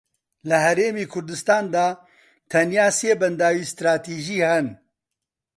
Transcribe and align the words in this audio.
لە 0.49 0.57
هەرێمی 0.65 1.09
کوردستاندا 1.13 1.87
تەنیا 2.51 2.87
سێ 2.99 3.11
بەنداوی 3.21 3.69
ستراتیژی 3.71 4.39
هەن 4.49 4.67